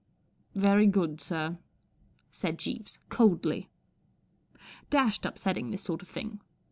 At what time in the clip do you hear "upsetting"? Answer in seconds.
5.27-5.69